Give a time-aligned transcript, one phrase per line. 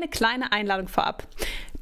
[0.00, 1.26] eine kleine Einladung vorab.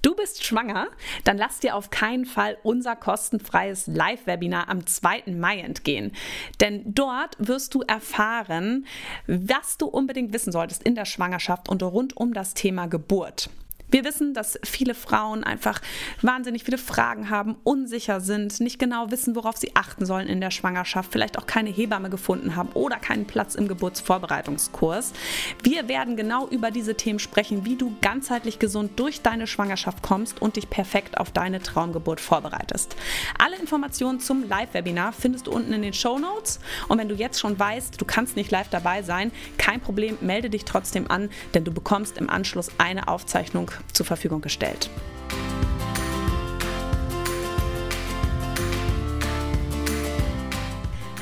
[0.03, 0.89] Du bist schwanger?
[1.25, 5.25] Dann lass dir auf keinen Fall unser kostenfreies Live-Webinar am 2.
[5.27, 6.13] Mai entgehen.
[6.61, 8.87] Denn dort wirst du erfahren,
[9.27, 13.51] was du unbedingt wissen solltest in der Schwangerschaft und rund um das Thema Geburt.
[13.91, 15.81] Wir wissen, dass viele Frauen einfach
[16.21, 20.51] wahnsinnig viele Fragen haben, unsicher sind, nicht genau wissen, worauf sie achten sollen in der
[20.51, 25.15] Schwangerschaft, vielleicht auch keine Hebamme gefunden haben oder keinen Platz im Geburtsvorbereitungskurs.
[25.63, 30.43] Wir werden genau über diese Themen sprechen, wie du ganzheitlich gesund durch deine Schwangerschaft kommst
[30.43, 32.95] und dich perfekt auf deine Traumgeburt vorbereitest.
[33.39, 36.61] Alle Informationen zum Live-Webinar findest du unten in den Show Notes.
[36.89, 40.51] Und wenn du jetzt schon weißt, du kannst nicht live dabei sein, kein Problem, melde
[40.51, 44.91] dich trotzdem an, denn du bekommst im Anschluss eine Aufzeichnung zur Verfügung gestellt.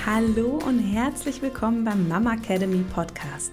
[0.07, 3.53] Hallo und herzlich willkommen beim Mama Academy Podcast,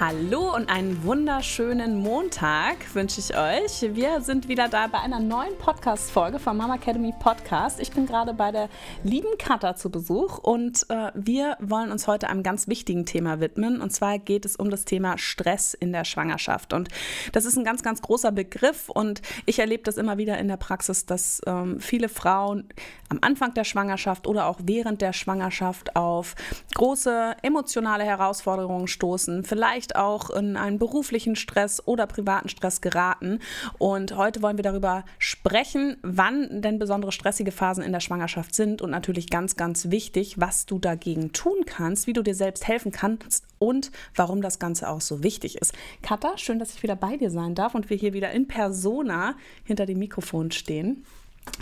[0.00, 3.94] Hallo und einen wunderschönen Montag wünsche ich euch.
[3.94, 7.78] Wir sind wieder da bei einer neuen Podcast-Folge vom Mama Academy Podcast.
[7.78, 8.68] Ich bin gerade bei der
[9.04, 13.80] lieben Katha zu Besuch und äh, wir wollen uns heute einem ganz wichtigen Thema widmen.
[13.80, 16.72] Und zwar geht es um das Thema Stress in der Schwangerschaft.
[16.72, 16.88] Und
[17.30, 20.56] das ist ein ganz, ganz großer Begriff und ich erlebe das immer wieder in der
[20.56, 22.68] Praxis, dass ähm, viele Frauen
[23.10, 26.34] am Anfang der Schwangerschaft oder auch während der Schwangerschaft auf
[26.74, 29.44] große emotionale Herausforderungen stoßen.
[29.44, 33.40] Vielleicht vielleicht auch in einen beruflichen Stress oder privaten Stress geraten.
[33.78, 38.80] Und heute wollen wir darüber sprechen, wann denn besondere stressige Phasen in der Schwangerschaft sind
[38.80, 42.92] und natürlich ganz, ganz wichtig, was du dagegen tun kannst, wie du dir selbst helfen
[42.92, 45.74] kannst und warum das Ganze auch so wichtig ist.
[46.02, 49.34] Katha, schön, dass ich wieder bei dir sein darf und wir hier wieder in Persona
[49.64, 51.04] hinter dem Mikrofon stehen.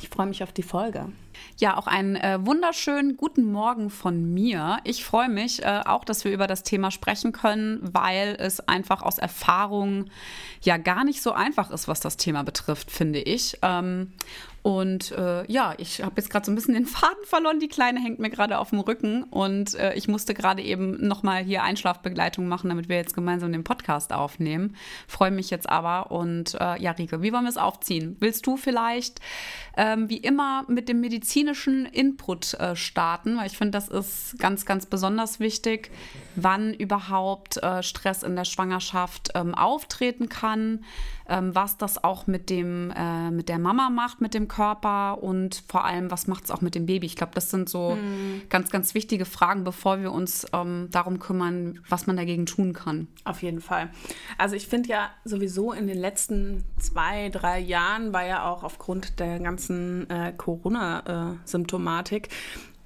[0.01, 1.13] Ich freue mich auf die Folge.
[1.59, 4.79] Ja, auch einen äh, wunderschönen guten Morgen von mir.
[4.85, 9.03] Ich freue mich äh, auch, dass wir über das Thema sprechen können, weil es einfach
[9.03, 10.07] aus Erfahrung
[10.63, 13.59] ja gar nicht so einfach ist, was das Thema betrifft, finde ich.
[13.63, 14.13] Ähm,
[14.63, 17.59] und äh, ja, ich habe jetzt gerade so ein bisschen den Faden verloren.
[17.59, 21.43] Die Kleine hängt mir gerade auf dem Rücken und äh, ich musste gerade eben nochmal
[21.43, 24.77] hier Einschlafbegleitung machen, damit wir jetzt gemeinsam den Podcast aufnehmen.
[25.09, 28.17] Freue mich jetzt aber und äh, ja, Rike, wie wollen wir es aufziehen?
[28.21, 29.21] Willst du vielleicht
[29.77, 33.39] ähm, wie immer mit dem medizinischen Input äh, starten?
[33.39, 35.91] Weil ich finde, das ist ganz, ganz besonders wichtig,
[36.37, 40.81] wann überhaupt äh, Stress in der Schwangerschaft ähm, auftreten kann
[41.29, 45.63] ähm, was das auch mit dem äh, mit der Mama macht, mit dem Körper und
[45.69, 47.07] vor allem, was macht es auch mit dem Baby.
[47.07, 48.43] Ich glaube, das sind so mhm.
[48.49, 53.09] ganz, ganz wichtige Fragen, bevor wir uns ähm, darum kümmern, was man dagegen tun kann.
[53.25, 53.91] Auf jeden Fall.
[54.37, 59.19] Also ich finde ja sowieso in den letzten zwei, drei Jahren war ja auch aufgrund
[59.19, 62.29] der ganzen äh, Corona-Symptomatik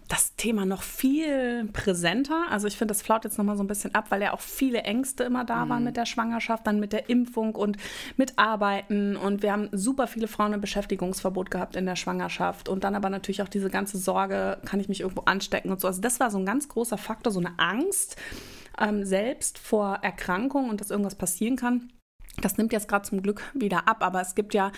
[0.09, 2.47] das Thema noch viel präsenter.
[2.51, 4.41] Also ich finde, das flaut jetzt noch mal so ein bisschen ab, weil ja auch
[4.41, 5.69] viele Ängste immer da mhm.
[5.69, 7.77] waren mit der Schwangerschaft, dann mit der Impfung und
[8.17, 9.17] mit Arbeiten.
[9.17, 12.69] Und wir haben super viele Frauen ein Beschäftigungsverbot gehabt in der Schwangerschaft.
[12.69, 15.89] Und dann aber natürlich auch diese ganze Sorge, kann ich mich irgendwo anstecken und so.
[15.89, 18.17] Also das war so ein ganz großer Faktor, so eine Angst
[18.79, 21.91] ähm, selbst vor Erkrankung und dass irgendwas passieren kann.
[22.41, 24.71] Das nimmt jetzt gerade zum Glück wieder ab, aber es gibt ja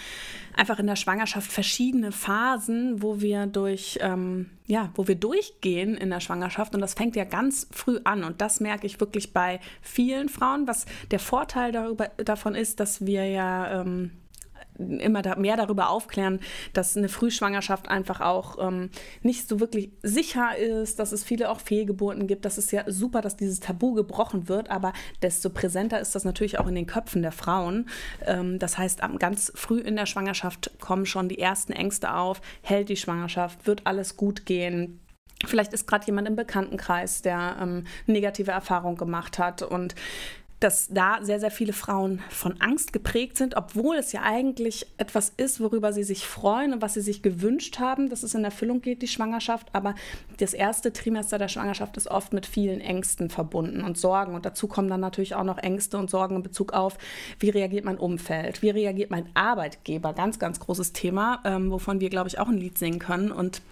[0.57, 6.11] einfach in der Schwangerschaft verschiedene Phasen, wo wir durch, ähm, ja, wo wir durchgehen in
[6.11, 9.59] der Schwangerschaft und das fängt ja ganz früh an und das merke ich wirklich bei
[9.83, 10.69] vielen Frauen.
[10.69, 14.13] Was der Vorteil darüber, davon ist, dass wir ja ähm,
[14.79, 16.41] immer da, mehr darüber aufklären,
[16.73, 18.91] dass eine Frühschwangerschaft einfach auch ähm,
[19.23, 22.45] nicht so wirklich sicher ist, dass es viele auch Fehlgeburten gibt.
[22.45, 26.59] Das ist ja super, dass dieses Tabu gebrochen wird, aber desto präsenter ist das natürlich
[26.59, 27.89] auch in den Köpfen der Frauen.
[28.27, 32.89] Ähm, das heißt, ganz früh in der Schwangerschaft kommen schon die ersten Ängste auf, hält
[32.89, 35.01] die Schwangerschaft, wird alles gut gehen.
[35.47, 39.63] Vielleicht ist gerade jemand im Bekanntenkreis, der ähm, negative Erfahrungen gemacht hat.
[39.63, 39.95] Und
[40.61, 45.33] dass da sehr, sehr viele Frauen von Angst geprägt sind, obwohl es ja eigentlich etwas
[45.37, 48.81] ist, worüber sie sich freuen und was sie sich gewünscht haben, dass es in Erfüllung
[48.81, 49.69] geht, die Schwangerschaft.
[49.73, 49.95] Aber
[50.39, 54.35] das erste Trimester der Schwangerschaft ist oft mit vielen Ängsten verbunden und Sorgen.
[54.35, 56.99] Und dazu kommen dann natürlich auch noch Ängste und Sorgen in Bezug auf,
[57.39, 60.13] wie reagiert mein Umfeld, wie reagiert mein Arbeitgeber.
[60.13, 63.31] Ganz, ganz großes Thema, ähm, wovon wir, glaube ich, auch ein Lied singen können.
[63.31, 63.63] Und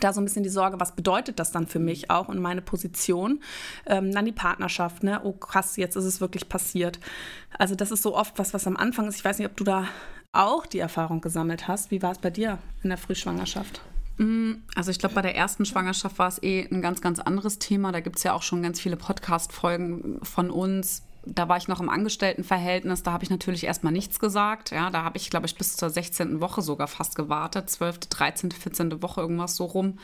[0.00, 2.62] da so ein bisschen die Sorge, was bedeutet das dann für mich auch und meine
[2.62, 3.40] Position?
[3.86, 5.20] Ähm, dann die Partnerschaft, ne?
[5.22, 6.98] Oh krass, jetzt ist es wirklich passiert.
[7.58, 9.16] Also das ist so oft was, was am Anfang ist.
[9.16, 9.88] Ich weiß nicht, ob du da
[10.32, 11.90] auch die Erfahrung gesammelt hast.
[11.90, 13.80] Wie war es bei dir in der Frühschwangerschaft?
[14.18, 17.58] Mm, also ich glaube, bei der ersten Schwangerschaft war es eh ein ganz, ganz anderes
[17.58, 17.92] Thema.
[17.92, 21.02] Da gibt es ja auch schon ganz viele Podcast-Folgen von uns.
[21.26, 24.70] Da war ich noch im Angestelltenverhältnis, da habe ich natürlich erstmal nichts gesagt.
[24.70, 26.40] Ja, da habe ich, glaube ich, bis zur 16.
[26.40, 27.70] Woche sogar fast gewartet.
[27.70, 29.02] 12., 13., 14.
[29.02, 29.98] Woche, irgendwas so rum.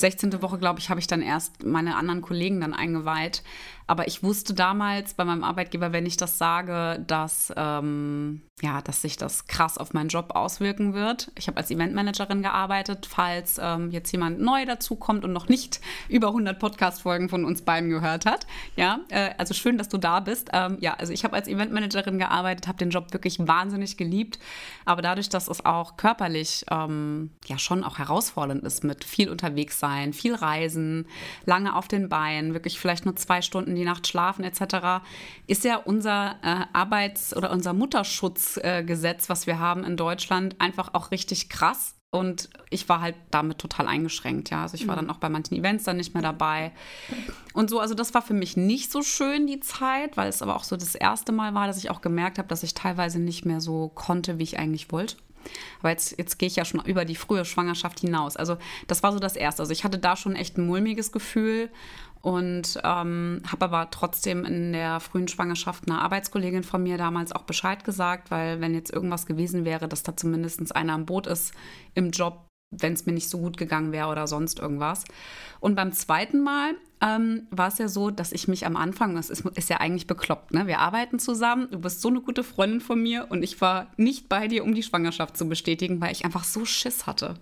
[0.00, 0.42] 16.
[0.42, 3.42] Woche, glaube ich, habe ich dann erst meine anderen Kollegen dann eingeweiht.
[3.86, 9.02] Aber ich wusste damals bei meinem Arbeitgeber, wenn ich das sage, dass, ähm, ja, dass
[9.02, 11.30] sich das krass auf meinen Job auswirken wird.
[11.36, 16.28] Ich habe als Eventmanagerin gearbeitet, falls ähm, jetzt jemand neu dazukommt und noch nicht über
[16.28, 18.46] 100 Podcast-Folgen von uns beiden gehört hat.
[18.76, 20.48] Ja, äh, also schön, dass du da bist.
[20.54, 24.38] Ähm, ja, also ich habe als Eventmanagerin gearbeitet, habe den Job wirklich wahnsinnig geliebt.
[24.86, 29.78] Aber dadurch, dass es auch körperlich ähm, ja schon auch herausfordernd ist mit viel unterwegs
[29.84, 31.06] sein, viel Reisen,
[31.44, 35.04] lange auf den Beinen, wirklich vielleicht nur zwei Stunden die Nacht schlafen etc.,
[35.46, 40.94] ist ja unser äh, Arbeits- oder unser Mutterschutzgesetz, äh, was wir haben in Deutschland, einfach
[40.94, 41.96] auch richtig krass.
[42.10, 44.62] Und ich war halt damit total eingeschränkt, ja.
[44.62, 45.00] Also ich war mhm.
[45.00, 46.72] dann auch bei manchen Events dann nicht mehr dabei.
[47.52, 50.56] Und so, also das war für mich nicht so schön, die Zeit, weil es aber
[50.56, 53.44] auch so das erste Mal war, dass ich auch gemerkt habe, dass ich teilweise nicht
[53.44, 55.16] mehr so konnte, wie ich eigentlich wollte.
[55.80, 58.36] Aber jetzt, jetzt gehe ich ja schon über die frühe Schwangerschaft hinaus.
[58.36, 58.56] Also
[58.86, 59.62] das war so das Erste.
[59.62, 61.70] Also ich hatte da schon echt ein mulmiges Gefühl
[62.24, 67.42] und ähm, habe aber trotzdem in der frühen Schwangerschaft einer Arbeitskollegin von mir damals auch
[67.42, 71.52] Bescheid gesagt, weil wenn jetzt irgendwas gewesen wäre, dass da zumindest einer am Boot ist
[71.94, 72.46] im Job,
[72.78, 75.04] wenn es mir nicht so gut gegangen wäre oder sonst irgendwas.
[75.60, 79.30] Und beim zweiten Mal ähm, war es ja so, dass ich mich am Anfang, das
[79.30, 80.66] ist, ist ja eigentlich bekloppt, ne?
[80.66, 84.28] wir arbeiten zusammen, du bist so eine gute Freundin von mir und ich war nicht
[84.28, 87.34] bei dir, um die Schwangerschaft zu bestätigen, weil ich einfach so Schiss hatte.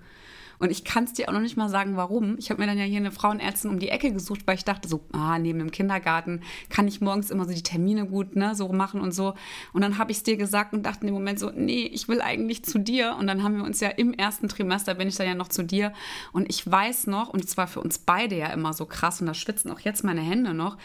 [0.63, 2.37] Und ich kann es dir auch noch nicht mal sagen, warum.
[2.39, 4.89] Ich habe mir dann ja hier eine Frauenärztin um die Ecke gesucht, weil ich dachte
[4.89, 8.69] so, ah, neben dem Kindergarten kann ich morgens immer so die Termine gut ne, so
[8.69, 9.35] machen und so.
[9.73, 12.07] Und dann habe ich es dir gesagt und dachte in dem Moment so, nee, ich
[12.07, 13.17] will eigentlich zu dir.
[13.19, 15.65] Und dann haben wir uns ja im ersten Trimester, bin ich dann ja noch zu
[15.65, 15.93] dir.
[16.31, 19.27] Und ich weiß noch, und es war für uns beide ja immer so krass, und
[19.27, 20.77] da schwitzen auch jetzt meine Hände noch,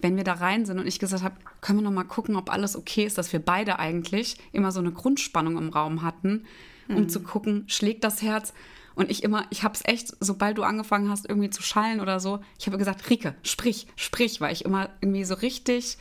[0.00, 2.52] wenn wir da rein sind und ich gesagt habe, können wir noch mal gucken, ob
[2.52, 6.44] alles okay ist, dass wir beide eigentlich immer so eine Grundspannung im Raum hatten,
[6.88, 7.08] um mhm.
[7.08, 8.54] zu gucken, schlägt das Herz,
[8.98, 12.18] und ich immer, ich habe es echt, sobald du angefangen hast, irgendwie zu schallen oder
[12.18, 15.98] so, ich habe gesagt, Rike, sprich, sprich, weil ich immer irgendwie so richtig,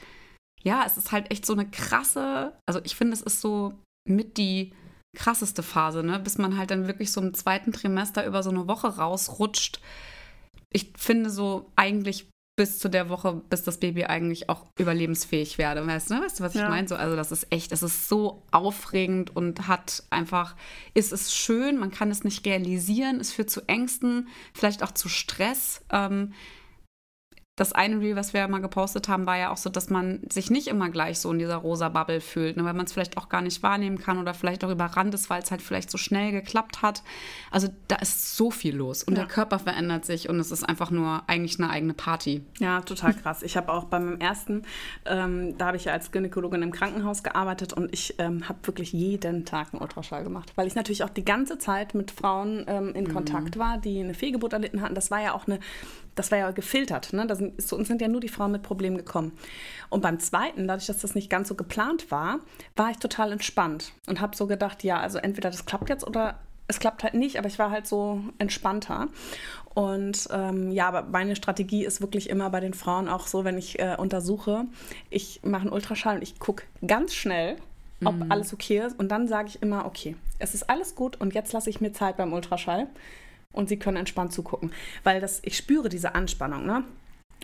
[0.64, 3.74] ja, es ist halt echt so eine krasse, also ich finde, es ist so
[4.10, 4.74] mit die
[5.16, 6.18] krasseste Phase, ne?
[6.18, 9.80] bis man halt dann wirklich so im zweiten Trimester über so eine Woche rausrutscht.
[10.74, 15.86] Ich finde so eigentlich bis zu der Woche, bis das Baby eigentlich auch überlebensfähig werde.
[15.86, 16.70] Weißt du, weißt du was ich ja.
[16.70, 16.88] meine?
[16.88, 20.56] So, also das ist echt, das ist so aufregend und hat einfach,
[20.96, 25.08] ist es schön, man kann es nicht realisieren, es führt zu Ängsten, vielleicht auch zu
[25.08, 25.82] Stress.
[25.92, 26.34] Ähm,
[27.58, 30.20] das eine Reel, was wir ja mal gepostet haben, war ja auch so, dass man
[30.32, 33.18] sich nicht immer gleich so in dieser rosa Bubble fühlt, ne, weil man es vielleicht
[33.18, 35.98] auch gar nicht wahrnehmen kann oder vielleicht auch überrannt ist, weil es halt vielleicht so
[35.98, 37.02] schnell geklappt hat.
[37.50, 39.24] Also da ist so viel los und ja.
[39.24, 42.44] der Körper verändert sich und es ist einfach nur eigentlich eine eigene Party.
[42.60, 43.42] Ja, total krass.
[43.42, 44.62] Ich habe auch beim ersten,
[45.06, 48.94] ähm, da habe ich ja als Gynäkologin im Krankenhaus gearbeitet und ich ähm, habe wirklich
[48.94, 52.94] jeden Tag einen Ultraschall gemacht, weil ich natürlich auch die ganze Zeit mit Frauen ähm,
[52.94, 53.14] in mhm.
[53.14, 54.94] Kontakt war, die eine Fehlgeburt erlitten hatten.
[54.94, 55.60] Das war ja auch eine
[56.18, 57.14] das war ja gefiltert.
[57.14, 57.26] Ne?
[57.28, 59.32] Da sind, zu uns sind ja nur die Frauen mit Problemen gekommen.
[59.90, 62.40] Und beim zweiten, dadurch, dass das nicht ganz so geplant war,
[62.76, 66.40] war ich total entspannt und habe so gedacht, ja, also entweder das klappt jetzt oder
[66.68, 69.08] es klappt halt nicht, aber ich war halt so entspannter.
[69.74, 73.58] Und ähm, ja, aber meine Strategie ist wirklich immer bei den Frauen auch so, wenn
[73.58, 74.66] ich äh, untersuche,
[75.10, 77.58] ich mache einen Ultraschall und ich gucke ganz schnell,
[78.04, 78.32] ob mhm.
[78.32, 79.00] alles okay ist.
[79.00, 81.94] Und dann sage ich immer, okay, es ist alles gut und jetzt lasse ich mir
[81.94, 82.88] Zeit beim Ultraschall
[83.54, 84.72] und sie können entspannt zugucken.
[85.04, 86.84] Weil das, ich spüre diese Anspannung, ne?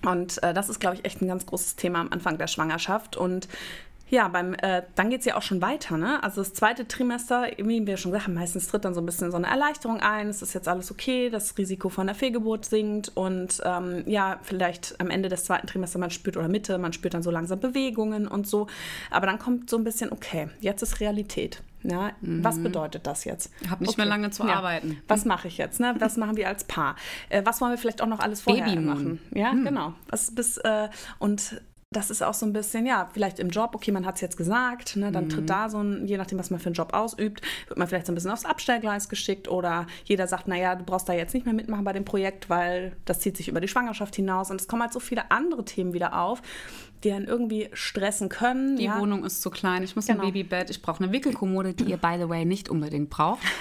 [0.05, 3.15] Und äh, das ist, glaube ich, echt ein ganz großes Thema am Anfang der Schwangerschaft.
[3.15, 3.47] Und
[4.09, 6.21] ja, beim, äh, dann geht es ja auch schon weiter, ne?
[6.23, 9.31] Also das zweite Trimester, wie wir schon gesagt haben, meistens tritt dann so ein bisschen
[9.31, 13.11] so eine Erleichterung ein, es ist jetzt alles okay, das Risiko von der Fehlgeburt sinkt
[13.15, 17.15] und ähm, ja, vielleicht am Ende des zweiten Trimesters man spürt oder Mitte, man spürt
[17.15, 18.67] dann so langsam Bewegungen und so.
[19.09, 21.63] Aber dann kommt so ein bisschen, okay, jetzt ist Realität.
[21.83, 22.43] Ja, mhm.
[22.43, 23.51] Was bedeutet das jetzt?
[23.61, 24.01] Ich habe nicht okay.
[24.01, 24.55] mehr lange zu ja.
[24.55, 25.01] arbeiten.
[25.07, 25.79] Was mache ich jetzt?
[25.79, 25.95] Ne?
[25.99, 26.95] Was machen wir als Paar?
[27.29, 29.19] Äh, was wollen wir vielleicht auch noch alles vorher Baby machen?
[29.33, 29.65] Ja, mhm.
[29.65, 29.93] genau.
[30.09, 31.61] Was bis, äh, und
[31.93, 34.35] das ist auch so ein bisschen, ja, vielleicht im Job, okay, man hat es jetzt
[34.35, 35.29] gesagt, ne, dann mhm.
[35.29, 38.07] tritt da so ein, je nachdem, was man für einen Job ausübt, wird man vielleicht
[38.07, 41.45] so ein bisschen aufs Abstellgleis geschickt oder jeder sagt, naja, du brauchst da jetzt nicht
[41.45, 44.67] mehr mitmachen bei dem Projekt, weil das zieht sich über die Schwangerschaft hinaus und es
[44.67, 46.41] kommen halt so viele andere Themen wieder auf,
[47.03, 48.77] die dann irgendwie stressen können.
[48.77, 48.99] Die ja.
[48.99, 50.21] Wohnung ist zu klein, ich muss genau.
[50.21, 53.41] ein Babybett, ich brauche eine Wickelkommode, die ihr, by the way, nicht unbedingt braucht.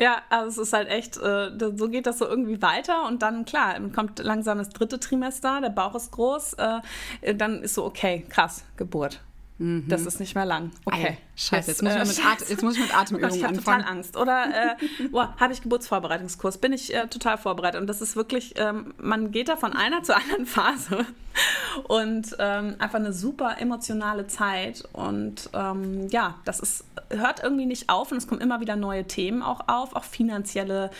[0.00, 3.44] Ja, also es ist halt echt, äh, so geht das so irgendwie weiter und dann,
[3.44, 8.24] klar, kommt langsam das dritte Trimester, der Bauch ist groß, äh, dann ist so, okay,
[8.28, 9.20] krass, Geburt.
[9.58, 9.86] Mhm.
[9.88, 10.70] Das ist nicht mehr lang.
[10.84, 11.06] Okay.
[11.08, 13.56] Ei, scheiße, jetzt, muss, ich mit At jetzt muss ich mit Atemübungen oh ich habe
[13.56, 14.16] total Angst.
[14.16, 16.58] Oder äh, boah, habe ich Geburtsvorbereitungskurs?
[16.58, 17.80] Bin ich äh, total vorbereitet.
[17.80, 21.06] Und das ist wirklich, ähm, man geht da von einer zur anderen Phase
[21.88, 24.88] und ähm, einfach eine super emotionale Zeit.
[24.92, 29.06] Und ähm, ja, das ist, hört irgendwie nicht auf und es kommen immer wieder neue
[29.06, 30.90] Themen auch auf, auch finanzielle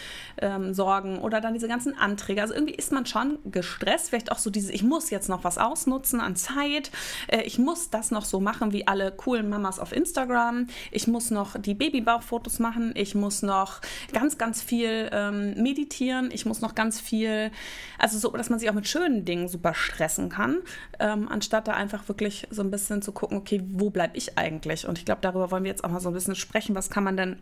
[0.40, 2.42] ähm, Sorgen oder dann diese ganzen Anträge.
[2.42, 5.59] Also irgendwie ist man schon gestresst, vielleicht auch so dieses, ich muss jetzt noch was
[5.59, 6.90] ausnutzen an Zeit,
[7.28, 10.68] äh, ich muss das noch so machen machen wie alle coolen Mamas auf Instagram.
[10.90, 12.92] Ich muss noch die Babybauchfotos machen.
[12.95, 13.80] Ich muss noch
[14.12, 16.30] ganz, ganz viel ähm, meditieren.
[16.33, 17.50] Ich muss noch ganz viel,
[17.99, 20.59] also so, dass man sich auch mit schönen Dingen super stressen kann,
[20.99, 24.87] ähm, anstatt da einfach wirklich so ein bisschen zu gucken, okay, wo bleibe ich eigentlich?
[24.87, 26.75] Und ich glaube, darüber wollen wir jetzt auch mal so ein bisschen sprechen.
[26.75, 27.39] Was kann man denn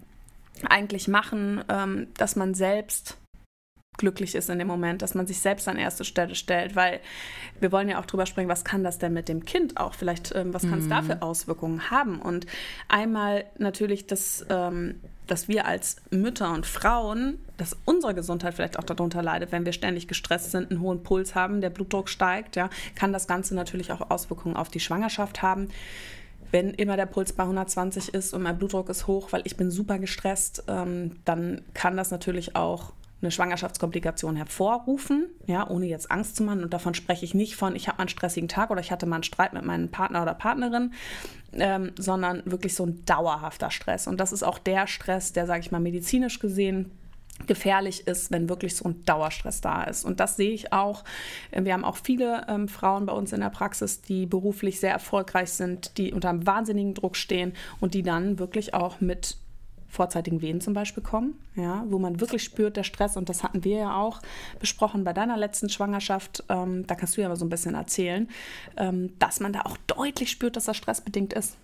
[0.69, 3.19] eigentlich machen, ähm, dass man selbst
[3.97, 7.01] glücklich ist in dem Moment, dass man sich selbst an erste Stelle stellt, weil
[7.61, 10.35] wir wollen ja auch drüber sprechen, was kann das denn mit dem Kind auch vielleicht,
[10.35, 10.91] ähm, was kann es mhm.
[10.91, 12.21] da für Auswirkungen haben?
[12.21, 12.47] Und
[12.89, 18.85] einmal natürlich, dass, ähm, dass wir als Mütter und Frauen, dass unsere Gesundheit vielleicht auch
[18.85, 22.71] darunter leidet, wenn wir ständig gestresst sind, einen hohen Puls haben, der Blutdruck steigt, ja,
[22.95, 25.69] kann das Ganze natürlich auch Auswirkungen auf die Schwangerschaft haben
[26.51, 29.71] wenn immer der Puls bei 120 ist und mein Blutdruck ist hoch, weil ich bin
[29.71, 32.93] super gestresst, ähm, dann kann das natürlich auch
[33.23, 36.63] eine Schwangerschaftskomplikation hervorrufen, ja, ohne jetzt Angst zu machen.
[36.63, 39.07] Und davon spreche ich nicht von, ich habe mal einen stressigen Tag oder ich hatte
[39.07, 40.93] mal einen Streit mit meinem Partner oder Partnerin,
[41.53, 44.07] ähm, sondern wirklich so ein dauerhafter Stress.
[44.07, 46.91] Und das ist auch der Stress, der, sage ich mal, medizinisch gesehen
[47.47, 50.05] gefährlich ist, wenn wirklich so ein Dauerstress da ist.
[50.05, 51.05] Und das sehe ich auch.
[51.53, 55.51] Wir haben auch viele ähm, Frauen bei uns in der Praxis, die beruflich sehr erfolgreich
[55.51, 59.37] sind, die unter einem wahnsinnigen Druck stehen und die dann wirklich auch mit
[59.97, 63.65] vorzeitigen Wehen zum Beispiel kommen, ja, wo man wirklich spürt, der Stress, und das hatten
[63.65, 64.21] wir ja auch
[64.61, 68.29] besprochen bei deiner letzten Schwangerschaft, ähm, da kannst du ja mal so ein bisschen erzählen,
[68.77, 71.57] ähm, dass man da auch deutlich spürt, dass das stressbedingt ist.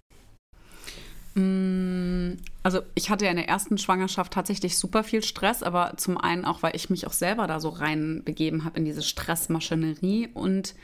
[1.34, 6.18] Mm, also ich hatte ja in der ersten Schwangerschaft tatsächlich super viel Stress, aber zum
[6.18, 10.74] einen auch, weil ich mich auch selber da so reinbegeben habe in diese Stressmaschinerie und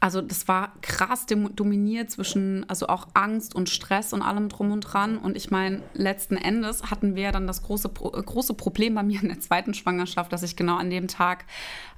[0.00, 4.80] also das war krass dominiert zwischen also auch Angst und Stress und allem drum und
[4.80, 5.18] dran.
[5.18, 9.22] Und ich meine, letzten Endes hatten wir dann das große, äh, große Problem bei mir
[9.22, 11.44] in der zweiten Schwangerschaft, dass ich genau an dem Tag,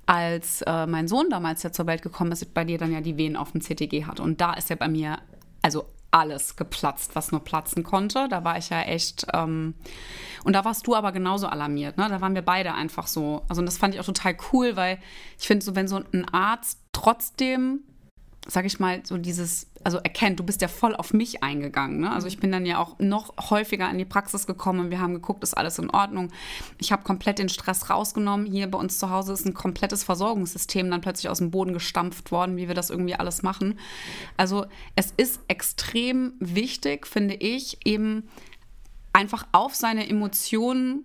[0.04, 3.16] als äh, mein Sohn damals ja zur Welt gekommen ist, bei dir dann ja die
[3.16, 4.23] Wehen auf dem CTG hatte.
[4.23, 5.18] Und da ist ja bei mir
[5.62, 8.26] also alles geplatzt, was nur platzen konnte.
[8.28, 9.26] Da war ich ja echt.
[9.32, 9.75] Ähm,
[10.42, 11.99] und da warst du aber genauso alarmiert.
[11.99, 12.09] Ne?
[12.09, 13.42] Da waren wir beide einfach so.
[13.49, 14.99] Also, und das fand ich auch total cool, weil
[15.38, 17.85] ich finde, so, wenn so ein Arzt trotzdem
[18.49, 22.00] sag ich mal, so dieses, also erkennt, du bist ja voll auf mich eingegangen.
[22.00, 22.11] Ne?
[22.11, 25.14] Also ich bin dann ja auch noch häufiger in die Praxis gekommen und wir haben
[25.14, 26.32] geguckt, ist alles in Ordnung.
[26.78, 28.46] Ich habe komplett den Stress rausgenommen.
[28.46, 32.32] Hier bei uns zu Hause ist ein komplettes Versorgungssystem dann plötzlich aus dem Boden gestampft
[32.32, 33.78] worden, wie wir das irgendwie alles machen.
[34.37, 38.28] Also es ist extrem wichtig, finde ich, eben
[39.12, 41.04] einfach auf seine Emotionen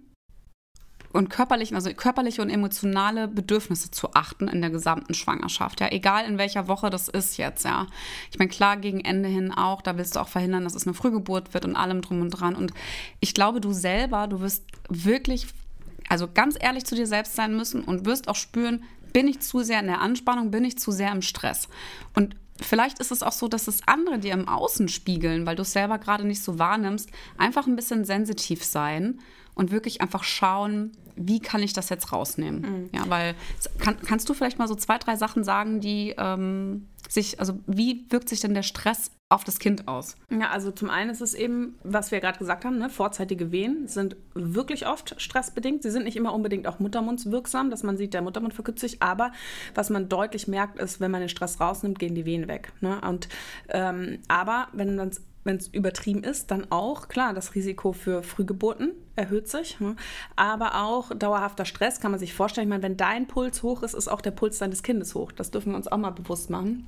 [1.14, 5.80] und körperlichen, also körperliche und emotionale Bedürfnisse zu achten in der gesamten Schwangerschaft.
[5.80, 7.88] Ja, egal in welcher Woche das ist jetzt, ja.
[8.32, 10.94] Ich meine, klar, gegen Ende hin auch, da willst du auch verhindern, dass es eine
[10.94, 12.56] Frühgeburt wird und allem drum und dran.
[12.56, 12.74] Und
[13.20, 15.48] ich glaube, du selber, du wirst wirklich,
[16.10, 18.84] also ganz ehrlich zu dir selbst sein müssen und wirst auch spüren,
[19.14, 21.70] bin ich zu sehr in der Anspannung, bin ich zu sehr im Stress.
[22.14, 25.62] Und vielleicht ist es auch so, dass es andere dir im Außen spiegeln, weil du
[25.62, 29.20] es selber gerade nicht so wahrnimmst, einfach ein bisschen sensitiv sein
[29.58, 32.62] und wirklich einfach schauen, wie kann ich das jetzt rausnehmen?
[32.62, 32.90] Mhm.
[32.94, 33.34] Ja, weil
[33.80, 38.06] kann, kannst du vielleicht mal so zwei, drei Sachen sagen, die ähm, sich, also wie
[38.10, 40.16] wirkt sich denn der Stress auf das Kind aus?
[40.30, 43.88] Ja, also zum einen ist es eben, was wir gerade gesagt haben, ne, vorzeitige Wehen
[43.88, 45.82] sind wirklich oft stressbedingt.
[45.82, 49.32] Sie sind nicht immer unbedingt auch muttermundswirksam, dass man sieht, der Muttermund verkürzt sich, aber
[49.74, 52.72] was man deutlich merkt, ist, wenn man den Stress rausnimmt, gehen die Wehen weg.
[52.80, 53.02] Ne?
[53.02, 53.28] Und
[53.70, 58.22] ähm, aber wenn man es wenn es übertrieben ist, dann auch, klar, das Risiko für
[58.22, 59.80] Frühgeburten erhöht sich.
[59.80, 59.96] Ne?
[60.36, 62.68] Aber auch dauerhafter Stress kann man sich vorstellen.
[62.68, 65.32] Ich meine, wenn dein Puls hoch ist, ist auch der Puls deines Kindes hoch.
[65.32, 66.88] Das dürfen wir uns auch mal bewusst machen.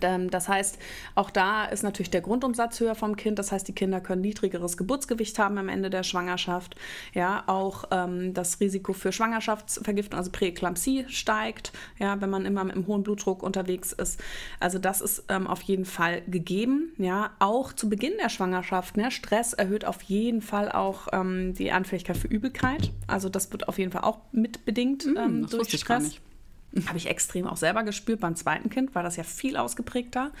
[0.00, 0.78] Ähm, das heißt,
[1.14, 3.38] auch da ist natürlich der Grundumsatz höher vom Kind.
[3.38, 6.76] Das heißt, die Kinder können niedrigeres Geburtsgewicht haben am Ende der Schwangerschaft.
[7.14, 12.74] Ja, auch ähm, das Risiko für Schwangerschaftsvergiftung, also Präeklampsie, steigt, ja, wenn man immer mit
[12.74, 14.20] einem hohen Blutdruck unterwegs ist.
[14.60, 16.92] Also das ist ähm, auf jeden Fall gegeben.
[16.98, 18.96] Ja, auch zu Beginn der Schwangerschaft.
[18.96, 22.92] Ne, Stress erhöht auf jeden Fall auch ähm, die Anfälligkeit für Übelkeit.
[23.06, 26.20] Also das wird auf jeden Fall auch mitbedingt mm, durch Stress.
[26.86, 28.20] Habe ich extrem auch selber gespürt.
[28.20, 30.32] Beim zweiten Kind war das ja viel ausgeprägter.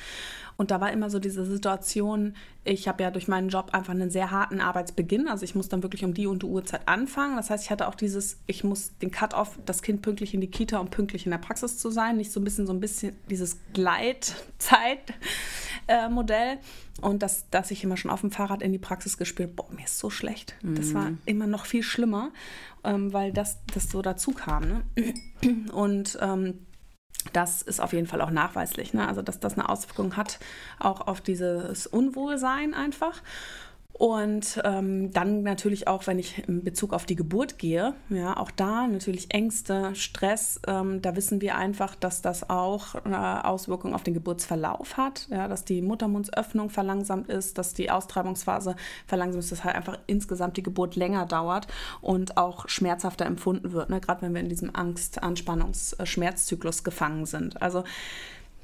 [0.60, 2.34] Und da war immer so diese Situation,
[2.64, 5.28] ich habe ja durch meinen Job einfach einen sehr harten Arbeitsbeginn.
[5.28, 7.36] Also ich muss dann wirklich um die und die Uhrzeit anfangen.
[7.36, 10.50] Das heißt, ich hatte auch dieses, ich muss den Cut-off, das Kind pünktlich in die
[10.50, 12.16] Kita und pünktlich in der Praxis zu sein.
[12.16, 16.58] Nicht so ein bisschen, so ein bisschen dieses Gleitzeit-Modell.
[17.02, 19.84] Und das, dass ich immer schon auf dem Fahrrad in die Praxis gespürt, boah, mir
[19.84, 20.56] ist so schlecht.
[20.64, 21.18] Das war mhm.
[21.24, 22.32] immer noch viel schlimmer,
[22.82, 24.64] ähm, weil das, das so dazu kam.
[24.66, 24.82] Ne?
[25.72, 26.66] Und ähm,
[27.32, 29.06] das ist auf jeden Fall auch nachweislich, ne?
[29.06, 30.38] also dass das eine Auswirkung hat,
[30.78, 33.22] auch auf dieses Unwohlsein einfach.
[33.98, 38.52] Und ähm, dann natürlich auch, wenn ich in Bezug auf die Geburt gehe, ja, auch
[38.52, 44.04] da natürlich Ängste, Stress, ähm, da wissen wir einfach, dass das auch äh, Auswirkungen auf
[44.04, 48.76] den Geburtsverlauf hat, ja, dass die Muttermundsöffnung verlangsamt ist, dass die Austreibungsphase
[49.08, 51.66] verlangsamt ist, dass halt einfach insgesamt die Geburt länger dauert
[52.00, 57.26] und auch schmerzhafter empfunden wird, ne, gerade wenn wir in diesem Angst-, Anspannungs-, Schmerzzyklus gefangen
[57.26, 57.60] sind.
[57.60, 57.82] Also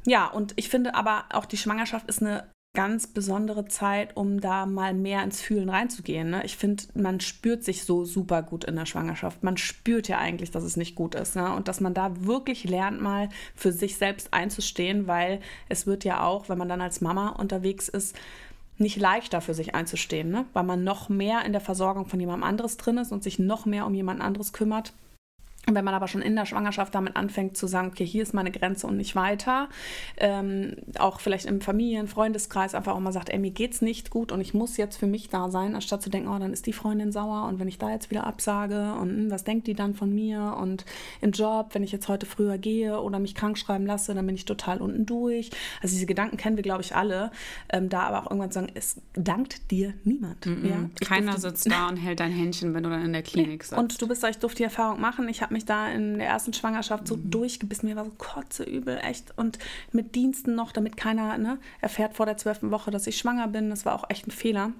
[0.07, 4.67] ja, und ich finde aber auch die Schwangerschaft ist eine ganz besondere Zeit, um da
[4.67, 6.31] mal mehr ins Fühlen reinzugehen.
[6.31, 6.45] Ne?
[6.45, 9.45] Ich finde, man spürt sich so super gut in der Schwangerschaft.
[9.45, 11.37] Man spürt ja eigentlich, dass es nicht gut ist.
[11.37, 11.55] Ne?
[11.55, 16.25] Und dass man da wirklich lernt, mal für sich selbst einzustehen, weil es wird ja
[16.25, 18.17] auch, wenn man dann als Mama unterwegs ist,
[18.77, 20.45] nicht leichter für sich einzustehen, ne?
[20.53, 23.67] weil man noch mehr in der Versorgung von jemandem anderes drin ist und sich noch
[23.67, 24.93] mehr um jemand anderes kümmert.
[25.71, 28.51] Wenn man aber schon in der Schwangerschaft damit anfängt zu sagen, okay, hier ist meine
[28.51, 29.69] Grenze und nicht weiter,
[30.19, 34.31] ähm, auch vielleicht im Familien-, Freundeskreis einfach auch mal sagt, ey, mir geht's nicht gut
[34.31, 36.73] und ich muss jetzt für mich da sein, anstatt zu denken, oh, dann ist die
[36.73, 39.95] Freundin sauer und wenn ich da jetzt wieder absage und hm, was denkt die dann
[39.95, 40.85] von mir und
[41.21, 44.35] im Job, wenn ich jetzt heute früher gehe oder mich krank schreiben lasse, dann bin
[44.35, 45.51] ich total unten durch.
[45.81, 47.31] Also diese Gedanken kennen wir, glaube ich, alle.
[47.71, 50.45] Ähm, da aber auch irgendwann sagen, es dankt dir niemand.
[50.45, 50.69] Mm -mm.
[50.69, 50.91] Ja?
[51.01, 53.79] Keiner sitzt da und hält dein Händchen, wenn du dann in der Klinik sitzt.
[53.79, 55.29] Und du bist, ich durfte die Erfahrung machen.
[55.29, 57.31] Ich habe mich da in der ersten Schwangerschaft so mhm.
[57.31, 57.89] durchgebissen.
[57.89, 59.37] Mir war so kotzeübel, echt.
[59.39, 59.59] Und
[59.93, 63.71] mit Diensten noch, damit keiner ne, erfährt vor der zwölften Woche, dass ich schwanger bin.
[63.71, 64.73] Das war auch echt ein Fehler.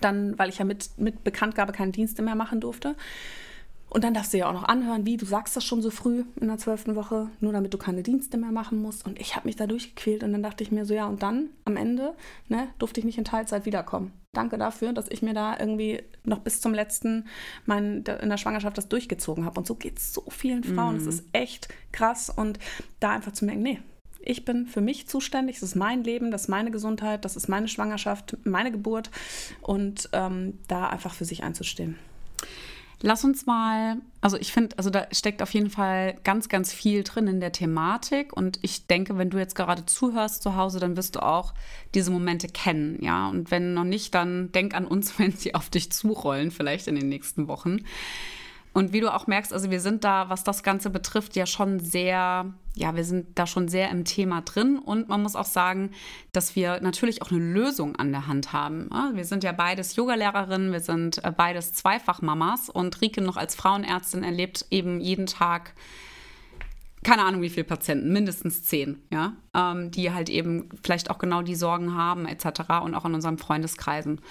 [0.00, 2.96] Dann, weil ich ja mit, mit Bekanntgabe keine Dienste mehr machen durfte.
[3.94, 6.24] Und dann darfst du ja auch noch anhören, wie du sagst das schon so früh
[6.40, 9.06] in der zwölften Woche, nur damit du keine Dienste mehr machen musst.
[9.06, 11.50] Und ich habe mich da durchgequält und dann dachte ich mir so, ja, und dann
[11.64, 12.16] am Ende
[12.48, 14.10] ne, durfte ich nicht in Teilzeit wiederkommen.
[14.32, 17.28] Danke dafür, dass ich mir da irgendwie noch bis zum letzten
[17.66, 19.60] mein, in der Schwangerschaft das durchgezogen habe.
[19.60, 20.96] Und so geht es so vielen Frauen.
[20.96, 21.10] Es mhm.
[21.10, 22.32] ist echt krass.
[22.34, 22.58] Und
[22.98, 23.78] da einfach zu merken, nee,
[24.18, 27.46] ich bin für mich zuständig, es ist mein Leben, das ist meine Gesundheit, das ist
[27.46, 29.12] meine Schwangerschaft, meine Geburt
[29.60, 31.96] und ähm, da einfach für sich einzustehen.
[33.06, 37.02] Lass uns mal, also ich finde, also da steckt auf jeden Fall ganz, ganz viel
[37.02, 38.34] drin in der Thematik.
[38.34, 41.52] Und ich denke, wenn du jetzt gerade zuhörst zu Hause, dann wirst du auch
[41.94, 43.28] diese Momente kennen, ja.
[43.28, 46.94] Und wenn noch nicht, dann denk an uns, wenn sie auf dich zurollen, vielleicht in
[46.94, 47.84] den nächsten Wochen.
[48.74, 51.78] Und wie du auch merkst, also wir sind da, was das Ganze betrifft, ja schon
[51.78, 54.80] sehr, ja, wir sind da schon sehr im Thema drin.
[54.80, 55.92] Und man muss auch sagen,
[56.32, 58.90] dass wir natürlich auch eine Lösung an der Hand haben.
[59.14, 64.24] Wir sind ja beides Yogalehrerinnen, wir sind äh, beides Zweifachmamas und Rike noch als Frauenärztin
[64.24, 65.74] erlebt eben jeden Tag
[67.04, 71.42] keine Ahnung wie viele Patienten, mindestens zehn, ja, ähm, die halt eben vielleicht auch genau
[71.42, 72.62] die Sorgen haben etc.
[72.82, 74.22] und auch in unseren Freundeskreisen.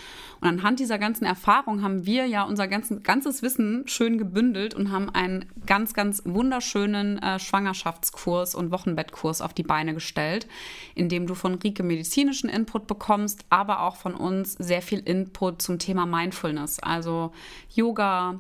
[0.41, 4.91] Und anhand dieser ganzen Erfahrung haben wir ja unser ganzen, ganzes Wissen schön gebündelt und
[4.91, 10.47] haben einen ganz, ganz wunderschönen äh, Schwangerschaftskurs und Wochenbettkurs auf die Beine gestellt,
[10.95, 15.62] in dem du von Rike medizinischen Input bekommst, aber auch von uns sehr viel Input
[15.62, 17.33] zum Thema Mindfulness, also
[17.69, 18.39] Yoga,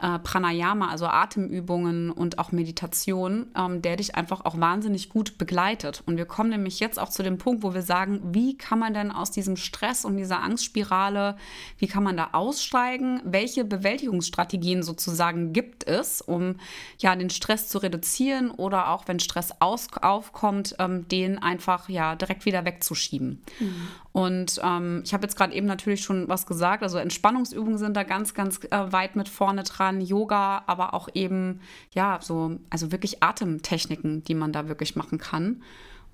[0.00, 6.02] äh, Pranayama, also Atemübungen und auch Meditation, ähm, der dich einfach auch wahnsinnig gut begleitet.
[6.06, 8.94] Und wir kommen nämlich jetzt auch zu dem Punkt, wo wir sagen, wie kann man
[8.94, 11.36] denn aus diesem Stress und dieser Angstspirale,
[11.78, 13.20] wie kann man da aussteigen?
[13.24, 16.56] Welche Bewältigungsstrategien sozusagen gibt es, um
[16.98, 22.14] ja den Stress zu reduzieren oder auch wenn Stress aus aufkommt, ähm, den einfach ja
[22.14, 23.42] direkt wieder wegzuschieben?
[23.58, 23.88] Mhm.
[24.12, 28.02] Und ähm, ich habe jetzt gerade eben natürlich schon was gesagt, also Entspannungsübungen sind da
[28.02, 31.60] ganz, ganz äh, weit mit vorne dran, Yoga, aber auch eben,
[31.92, 35.62] ja, so, also wirklich Atemtechniken, die man da wirklich machen kann.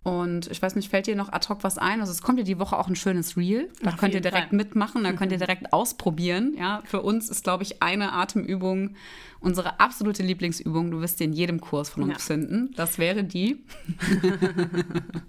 [0.07, 1.99] Und ich weiß nicht, fällt dir noch ad hoc was ein?
[1.99, 3.69] Also es kommt ja die Woche auch ein schönes Reel.
[3.83, 4.57] Da Auf könnt ihr direkt Fall.
[4.57, 6.55] mitmachen, da könnt ihr direkt ausprobieren.
[6.57, 8.95] Ja, für uns ist, glaube ich, eine Atemübung
[9.41, 10.93] unsere absolute Lieblingsübung.
[10.93, 12.19] Du wirst sie in jedem Kurs von uns ja.
[12.19, 12.71] finden.
[12.77, 13.65] Das wäre die.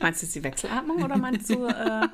[0.00, 2.08] Meinst du jetzt die Wechselatmung oder meinst du, äh,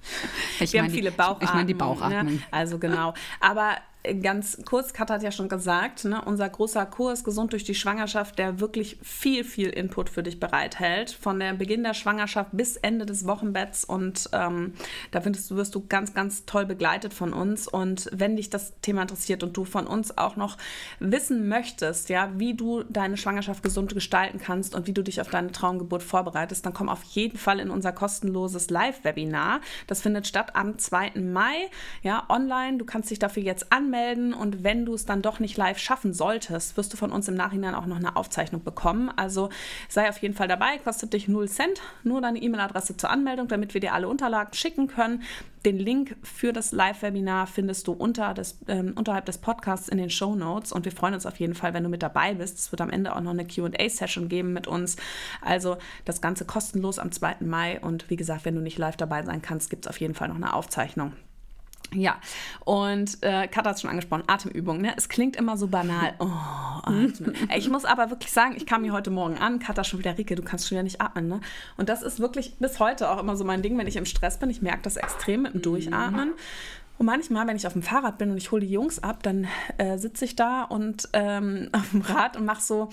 [0.60, 1.48] ich wir haben viele Bauchatmungen.
[1.48, 2.34] Ich meine die Bauchatmung.
[2.34, 2.42] Ne?
[2.50, 3.12] Also genau.
[3.40, 3.76] Aber
[4.20, 8.38] ganz kurz, Kat hat ja schon gesagt, ne, unser großer Kurs Gesund durch die Schwangerschaft,
[8.38, 11.10] der wirklich viel, viel Input für dich bereithält.
[11.10, 13.84] Von der Beginn der Schwangerschaft bis Ende des Wochenbetts.
[13.84, 14.74] Und ähm,
[15.10, 17.66] da findest du, wirst du ganz, ganz toll begleitet von uns.
[17.66, 20.58] Und wenn dich das Thema interessiert und du von uns auch noch
[21.00, 25.30] wissen möchtest, ja, wie du deine Schwangerschaft gesund gestalten kannst und wie du dich auf
[25.30, 29.60] deine Traumgeburt vorbereitest, dann komm auf jeden Fall in unser kostenloses Live-Webinar.
[29.86, 31.12] Das findet statt am 2.
[31.20, 31.70] Mai,
[32.02, 32.76] ja, online.
[32.76, 33.93] Du kannst dich dafür jetzt anmelden
[34.34, 37.34] und wenn du es dann doch nicht live schaffen solltest, wirst du von uns im
[37.34, 39.10] Nachhinein auch noch eine Aufzeichnung bekommen.
[39.14, 39.50] Also
[39.88, 43.74] sei auf jeden Fall dabei, kostet dich 0 Cent, nur deine E-Mail-Adresse zur Anmeldung, damit
[43.74, 45.22] wir dir alle Unterlagen schicken können.
[45.64, 50.10] Den Link für das Live-Webinar findest du unter des, ähm, unterhalb des Podcasts in den
[50.10, 52.58] Show Notes und wir freuen uns auf jeden Fall, wenn du mit dabei bist.
[52.58, 54.96] Es wird am Ende auch noch eine QA-Session geben mit uns.
[55.40, 57.36] Also das Ganze kostenlos am 2.
[57.40, 60.14] Mai und wie gesagt, wenn du nicht live dabei sein kannst, gibt es auf jeden
[60.14, 61.12] Fall noch eine Aufzeichnung.
[61.92, 62.16] Ja,
[62.64, 64.82] und äh, Katha hat es schon angesprochen, Atemübungen.
[64.82, 64.94] Ne?
[64.96, 66.14] Es klingt immer so banal.
[66.18, 67.34] Oh, atmen.
[67.56, 70.34] ich muss aber wirklich sagen, ich kam hier heute Morgen an, Katha schon wieder, Rike,
[70.34, 71.28] du kannst schon wieder nicht atmen.
[71.28, 71.40] Ne?
[71.76, 74.38] Und das ist wirklich bis heute auch immer so mein Ding, wenn ich im Stress
[74.38, 74.50] bin.
[74.50, 76.32] Ich merke das extrem mit dem Durchatmen.
[76.96, 79.48] Und manchmal, wenn ich auf dem Fahrrad bin und ich hole die Jungs ab, dann
[79.78, 82.88] äh, sitze ich da und ähm, auf dem Rad und mache so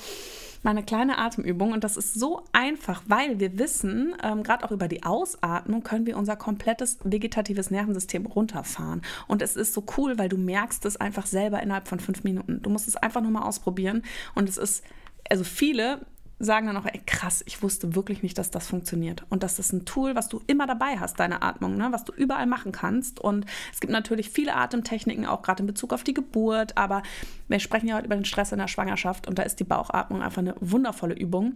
[0.63, 1.71] meine kleine Atemübung.
[1.71, 6.05] Und das ist so einfach, weil wir wissen, ähm, gerade auch über die Ausatmung können
[6.05, 9.01] wir unser komplettes vegetatives Nervensystem runterfahren.
[9.27, 12.61] Und es ist so cool, weil du merkst es einfach selber innerhalb von fünf Minuten.
[12.61, 14.03] Du musst es einfach nur mal ausprobieren.
[14.35, 14.83] Und es ist
[15.29, 16.05] also viele
[16.43, 19.23] sagen dann auch, ey, krass, ich wusste wirklich nicht, dass das funktioniert.
[19.29, 21.89] Und das ist ein Tool, was du immer dabei hast, deine Atmung, ne?
[21.91, 23.19] was du überall machen kannst.
[23.19, 26.77] Und es gibt natürlich viele Atemtechniken, auch gerade in Bezug auf die Geburt.
[26.77, 27.03] Aber
[27.47, 30.21] wir sprechen ja heute über den Stress in der Schwangerschaft und da ist die Bauchatmung
[30.21, 31.53] einfach eine wundervolle Übung.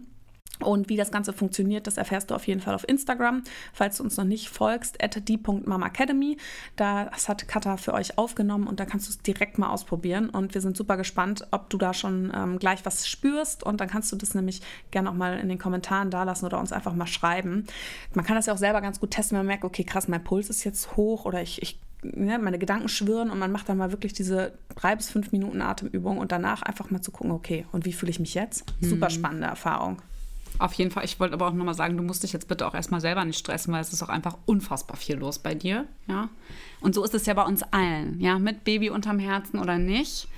[0.60, 3.42] Und wie das Ganze funktioniert, das erfährst du auf jeden Fall auf Instagram,
[3.72, 6.36] falls du uns noch nicht folgst, at die.mamacademy.
[6.76, 10.30] Das hat Katha für euch aufgenommen und da kannst du es direkt mal ausprobieren.
[10.30, 13.62] Und wir sind super gespannt, ob du da schon ähm, gleich was spürst.
[13.62, 16.58] Und dann kannst du das nämlich gerne auch mal in den Kommentaren da lassen oder
[16.58, 17.66] uns einfach mal schreiben.
[18.14, 20.24] Man kann das ja auch selber ganz gut testen, wenn man merkt, okay, krass, mein
[20.24, 21.78] Puls ist jetzt hoch oder ich, ich
[22.14, 25.62] ja, meine Gedanken schwirren und man macht dann mal wirklich diese drei bis fünf Minuten
[25.62, 28.64] Atemübung und danach einfach mal zu gucken, okay, und wie fühle ich mich jetzt?
[28.80, 29.10] Super mhm.
[29.10, 30.02] spannende Erfahrung.
[30.58, 31.04] Auf jeden Fall.
[31.04, 33.38] Ich wollte aber auch nochmal sagen, du musst dich jetzt bitte auch erstmal selber nicht
[33.38, 35.86] stressen, weil es ist auch einfach unfassbar viel los bei dir.
[36.08, 36.28] Ja.
[36.80, 40.28] Und so ist es ja bei uns allen, ja, mit Baby unterm Herzen oder nicht.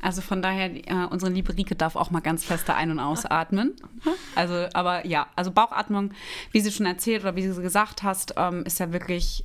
[0.00, 3.74] Also von daher, äh, unsere liebe Rike darf auch mal ganz feste ein- und ausatmen.
[4.36, 6.12] Also, aber ja, also Bauchatmung,
[6.52, 9.44] wie sie schon erzählt oder wie sie gesagt hast, ähm, ist ja wirklich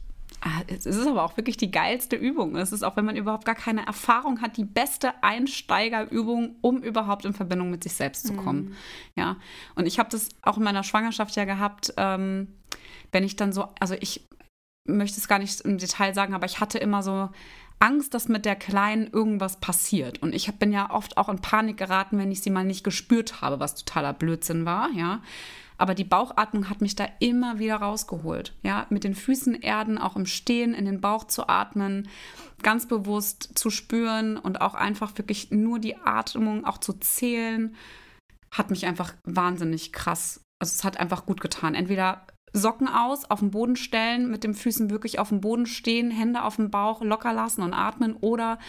[0.67, 2.55] es ist aber auch wirklich die geilste Übung.
[2.55, 7.25] Es ist auch, wenn man überhaupt gar keine Erfahrung hat, die beste Einsteigerübung, um überhaupt
[7.25, 8.65] in Verbindung mit sich selbst zu kommen.
[8.65, 8.75] Mhm.
[9.15, 9.37] Ja,
[9.75, 12.47] und ich habe das auch in meiner Schwangerschaft ja gehabt, ähm,
[13.11, 14.27] wenn ich dann so, also ich
[14.85, 17.29] möchte es gar nicht im Detail sagen, aber ich hatte immer so
[17.79, 20.21] Angst, dass mit der Kleinen irgendwas passiert.
[20.21, 23.41] Und ich bin ja oft auch in Panik geraten, wenn ich sie mal nicht gespürt
[23.41, 25.21] habe, was totaler Blödsinn war, ja.
[25.77, 28.55] Aber die Bauchatmung hat mich da immer wieder rausgeholt.
[28.63, 32.09] Ja, mit den Füßen erden, auch im Stehen in den Bauch zu atmen,
[32.61, 37.75] ganz bewusst zu spüren und auch einfach wirklich nur die Atmung auch zu zählen,
[38.51, 40.41] hat mich einfach wahnsinnig krass.
[40.59, 41.75] Also es hat einfach gut getan.
[41.75, 46.11] Entweder Socken aus, auf den Boden stellen, mit den Füßen wirklich auf dem Boden stehen,
[46.11, 48.59] Hände auf dem Bauch locker lassen und atmen oder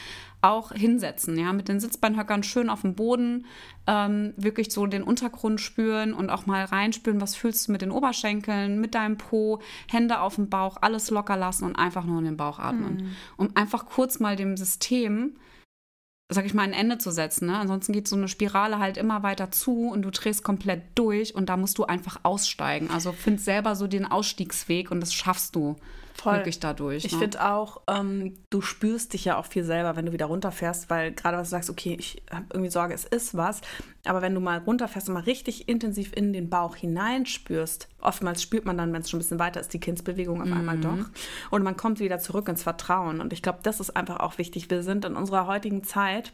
[0.41, 3.47] auch hinsetzen, ja, mit den Sitzbeinhöckern schön auf dem Boden,
[3.87, 7.91] ähm, wirklich so den Untergrund spüren und auch mal reinspüren, was fühlst du mit den
[7.91, 12.27] Oberschenkeln, mit deinem Po, Hände auf dem Bauch, alles locker lassen und einfach nur in
[12.27, 12.97] den Bauch atmen.
[12.97, 13.17] Mhm.
[13.37, 15.35] Um einfach kurz mal dem System
[16.29, 17.47] sag ich mal, ein Ende zu setzen.
[17.47, 17.59] Ne?
[17.59, 21.49] Ansonsten geht so eine Spirale halt immer weiter zu und du drehst komplett durch und
[21.49, 22.91] da musst du einfach aussteigen.
[22.91, 25.77] Also find selber so den Ausstiegsweg und das schaffst du.
[26.15, 26.35] Voll.
[26.35, 27.05] wirklich dadurch.
[27.05, 27.19] Ich ne?
[27.19, 31.13] finde auch, ähm, du spürst dich ja auch viel selber, wenn du wieder runterfährst, weil
[31.13, 33.61] gerade was du sagst, okay, ich habe irgendwie Sorge, es ist was.
[34.05, 38.65] Aber wenn du mal runterfährst und mal richtig intensiv in den Bauch hineinspürst, oftmals spürt
[38.65, 40.55] man dann, wenn es schon ein bisschen weiter ist, die Kindsbewegung auf mhm.
[40.55, 41.11] einmal doch.
[41.51, 43.21] Und man kommt wieder zurück ins Vertrauen.
[43.21, 44.71] Und ich glaube, das ist einfach auch wichtig.
[44.71, 46.33] Wir sind in unserer heutigen Zeit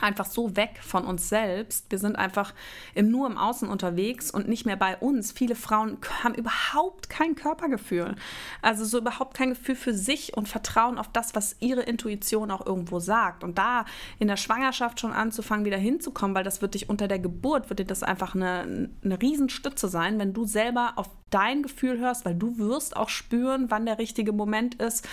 [0.00, 1.86] einfach so weg von uns selbst.
[1.90, 2.54] Wir sind einfach
[2.94, 5.32] im, nur im Außen unterwegs und nicht mehr bei uns.
[5.32, 8.14] Viele Frauen haben überhaupt kein Körpergefühl.
[8.62, 12.64] Also so überhaupt kein Gefühl für sich und Vertrauen auf das, was ihre Intuition auch
[12.64, 13.44] irgendwo sagt.
[13.44, 13.84] Und da
[14.18, 17.80] in der Schwangerschaft schon anzufangen, wieder hinzukommen, weil das wird dich unter der Geburt, wird
[17.80, 22.34] dir das einfach eine, eine Riesenstütze sein, wenn du selber auf dein Gefühl hörst, weil
[22.34, 25.06] du wirst auch spüren, wann der richtige Moment ist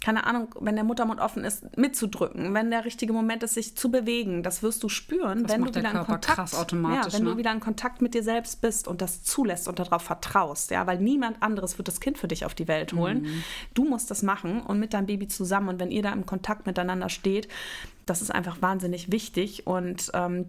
[0.00, 3.90] keine Ahnung, wenn der Muttermund offen ist, mitzudrücken, wenn der richtige Moment ist, sich zu
[3.90, 4.42] bewegen.
[4.42, 7.30] Das wirst du spüren, das wenn du wieder in Kontakt, ja, wenn ne?
[7.30, 10.86] du wieder in Kontakt mit dir selbst bist und das zulässt und darauf vertraust, ja,
[10.86, 13.22] weil niemand anderes wird das Kind für dich auf die Welt holen.
[13.22, 13.44] Mhm.
[13.74, 15.68] Du musst das machen und mit deinem Baby zusammen.
[15.68, 17.48] Und wenn ihr da im Kontakt miteinander steht,
[18.06, 20.46] das ist einfach wahnsinnig wichtig und ähm,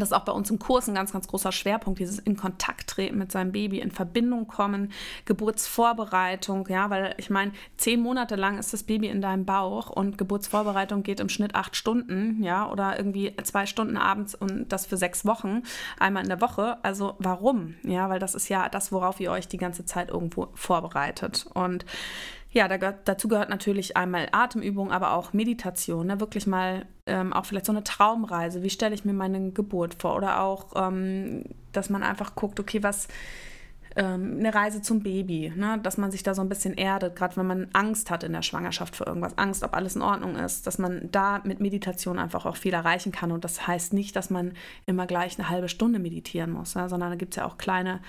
[0.00, 2.88] das ist auch bei uns im Kurs ein ganz, ganz großer Schwerpunkt, dieses in Kontakt
[2.88, 4.92] treten mit seinem Baby, in Verbindung kommen,
[5.24, 10.18] Geburtsvorbereitung, ja, weil ich meine, zehn Monate lang ist das Baby in deinem Bauch und
[10.18, 14.96] Geburtsvorbereitung geht im Schnitt acht Stunden, ja, oder irgendwie zwei Stunden abends und das für
[14.96, 15.62] sechs Wochen,
[15.98, 16.78] einmal in der Woche.
[16.82, 17.74] Also warum?
[17.82, 21.46] Ja, weil das ist ja das, worauf ihr euch die ganze Zeit irgendwo vorbereitet.
[21.54, 21.84] Und
[22.50, 26.06] ja, da dazu gehört natürlich einmal Atemübung, aber auch Meditation.
[26.06, 26.20] Ne?
[26.20, 28.62] Wirklich mal ähm, auch vielleicht so eine Traumreise.
[28.62, 30.16] Wie stelle ich mir meine Geburt vor?
[30.16, 33.08] Oder auch, ähm, dass man einfach guckt, okay, was
[33.98, 35.80] ähm, eine Reise zum Baby, ne?
[35.82, 38.42] dass man sich da so ein bisschen erdet, gerade wenn man Angst hat in der
[38.42, 42.46] Schwangerschaft für irgendwas, Angst, ob alles in Ordnung ist, dass man da mit Meditation einfach
[42.46, 43.32] auch viel erreichen kann.
[43.32, 44.52] Und das heißt nicht, dass man
[44.86, 46.88] immer gleich eine halbe Stunde meditieren muss, ne?
[46.88, 48.00] sondern da gibt es ja auch kleine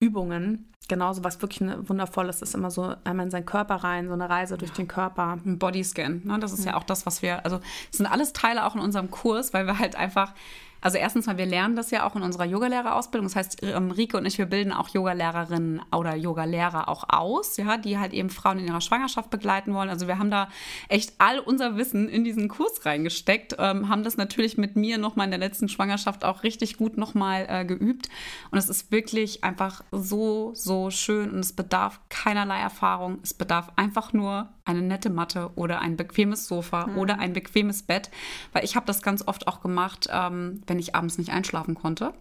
[0.00, 0.70] Übungen.
[0.86, 4.14] Genauso, was wirklich eine, wundervoll ist, ist immer so einmal in seinen Körper rein, so
[4.14, 5.38] eine Reise durch den Körper.
[5.44, 6.38] Ein Bodyscan, ne?
[6.38, 6.72] das ist ja.
[6.72, 9.66] ja auch das, was wir, also das sind alles Teile auch in unserem Kurs, weil
[9.66, 10.34] wir halt einfach
[10.80, 13.26] also erstens mal, wir lernen das ja auch in unserer Yogalehrerausbildung.
[13.26, 17.76] Das heißt, ähm, Rike und ich, wir bilden auch Yogalehrerinnen oder Yogalehrer auch aus, ja,
[17.76, 19.88] die halt eben Frauen in ihrer Schwangerschaft begleiten wollen.
[19.88, 20.48] Also wir haben da
[20.88, 25.26] echt all unser Wissen in diesen Kurs reingesteckt, ähm, haben das natürlich mit mir nochmal
[25.26, 28.08] in der letzten Schwangerschaft auch richtig gut nochmal äh, geübt.
[28.50, 33.18] Und es ist wirklich einfach so, so schön und es bedarf keinerlei Erfahrung.
[33.22, 36.98] Es bedarf einfach nur eine nette Matte oder ein bequemes Sofa mhm.
[36.98, 38.10] oder ein bequemes Bett,
[38.52, 42.12] weil ich habe das ganz oft auch gemacht, ähm, wenn ich abends nicht einschlafen konnte,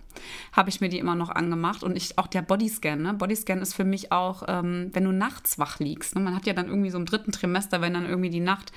[0.51, 3.01] habe ich mir die immer noch angemacht und ich auch der Bodyscan.
[3.01, 3.13] Ne?
[3.13, 6.15] Bodyscan ist für mich auch, ähm, wenn du nachts wach liegst.
[6.15, 6.21] Ne?
[6.21, 8.71] Man hat ja dann irgendwie so im dritten Trimester, wenn dann irgendwie die Nacht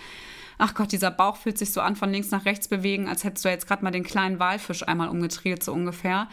[0.60, 3.44] ach Gott, dieser Bauch fühlt sich so an, von links nach rechts bewegen, als hättest
[3.44, 6.28] du jetzt gerade mal den kleinen Walfisch einmal umgedreht, so ungefähr.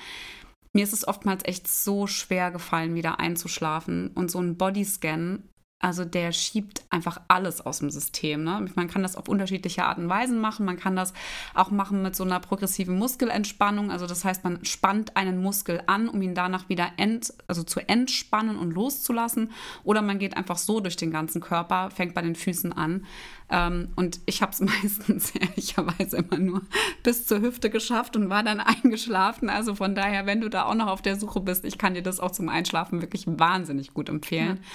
[0.74, 4.10] Mir ist es oftmals echt so schwer gefallen, wieder einzuschlafen.
[4.10, 5.44] Und so ein Bodyscan
[5.80, 8.44] also der schiebt einfach alles aus dem System.
[8.44, 8.66] Ne?
[8.74, 10.66] Man kann das auf unterschiedliche Arten und Weisen machen.
[10.66, 11.14] Man kann das
[11.54, 13.92] auch machen mit so einer progressiven Muskelentspannung.
[13.92, 17.80] Also das heißt, man spannt einen Muskel an, um ihn danach wieder ent, also zu
[17.88, 19.52] entspannen und loszulassen.
[19.84, 23.06] Oder man geht einfach so durch den ganzen Körper, fängt bei den Füßen an.
[23.50, 26.62] Ähm, und ich habe es meistens ehrlicherweise immer nur
[27.04, 29.50] bis zur Hüfte geschafft und war dann eingeschlafen.
[29.50, 32.04] Also von daher, wenn du da auch noch auf der Suche bist, ich kann dir
[32.04, 34.58] das auch zum Einschlafen wirklich wahnsinnig gut empfehlen.
[34.58, 34.70] Ja.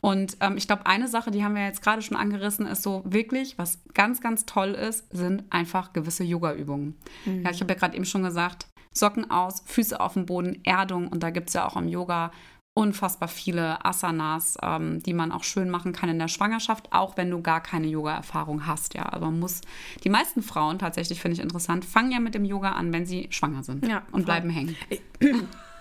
[0.00, 3.02] Und ähm, ich glaube, eine Sache, die haben wir jetzt gerade schon angerissen, ist so
[3.04, 6.96] wirklich, was ganz, ganz toll ist, sind einfach gewisse Yoga-Übungen.
[7.24, 7.42] Mhm.
[7.42, 11.08] Ja, ich habe ja gerade eben schon gesagt, Socken aus, Füße auf dem Boden, Erdung.
[11.08, 12.32] Und da gibt es ja auch im Yoga
[12.78, 17.28] unfassbar viele Asanas, ähm, die man auch schön machen kann in der Schwangerschaft, auch wenn
[17.28, 18.94] du gar keine Yoga-Erfahrung hast.
[18.94, 19.62] Ja, aber man muss,
[20.04, 23.26] die meisten Frauen tatsächlich finde ich interessant, fangen ja mit dem Yoga an, wenn sie
[23.30, 24.24] schwanger sind ja, und voll.
[24.26, 24.76] bleiben hängen.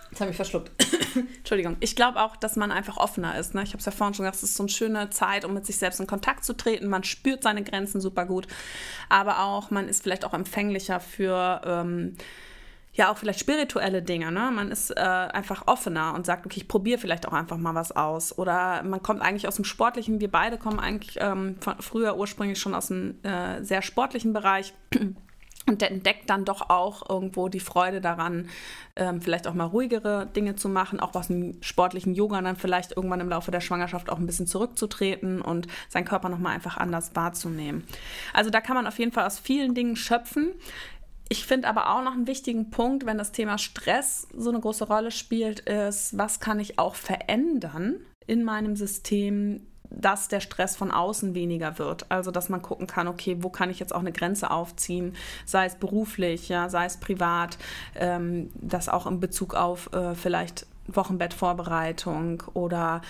[0.09, 0.71] Jetzt habe ich verschluckt.
[1.37, 1.77] Entschuldigung.
[1.81, 3.53] Ich glaube auch, dass man einfach offener ist.
[3.53, 3.61] Ne?
[3.61, 5.67] Ich habe es ja vorhin schon gesagt, es ist so eine schöne Zeit, um mit
[5.67, 6.87] sich selbst in Kontakt zu treten.
[6.87, 8.47] Man spürt seine Grenzen super gut.
[9.09, 11.61] Aber auch, man ist vielleicht auch empfänglicher für.
[11.63, 12.15] Ähm,
[12.97, 14.31] ja, auch vielleicht spirituelle Dinge.
[14.31, 14.51] Ne?
[14.51, 17.91] Man ist äh, einfach offener und sagt, okay, ich probiere vielleicht auch einfach mal was
[17.91, 18.37] aus.
[18.37, 20.19] Oder man kommt eigentlich aus dem Sportlichen.
[20.19, 24.73] Wir beide kommen eigentlich ähm, von, früher ursprünglich schon aus einem äh, sehr sportlichen Bereich
[25.67, 28.49] und entdeckt dann doch auch irgendwo die Freude daran,
[28.95, 32.95] ähm, vielleicht auch mal ruhigere Dinge zu machen, auch was im sportlichen Yoga dann vielleicht
[32.95, 37.11] irgendwann im Laufe der Schwangerschaft auch ein bisschen zurückzutreten und seinen Körper nochmal einfach anders
[37.15, 37.83] wahrzunehmen.
[38.33, 40.53] Also da kann man auf jeden Fall aus vielen Dingen schöpfen.
[41.29, 44.87] Ich finde aber auch noch einen wichtigen Punkt, wenn das Thema Stress so eine große
[44.87, 50.91] Rolle spielt, ist, was kann ich auch verändern in meinem System, dass der Stress von
[50.91, 52.09] außen weniger wird.
[52.11, 55.65] Also dass man gucken kann, okay, wo kann ich jetzt auch eine Grenze aufziehen, sei
[55.65, 57.57] es beruflich, ja, sei es privat,
[57.95, 63.01] ähm, das auch in Bezug auf äh, vielleicht Wochenbettvorbereitung oder